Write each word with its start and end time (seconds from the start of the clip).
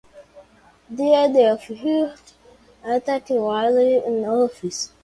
Died 0.95 1.35
of 1.35 1.63
heart 1.79 2.33
attack 2.83 3.29
while 3.29 3.77
in 3.77 4.25
office. 4.25 4.91